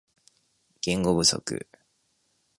[0.81, 1.37] 言語不足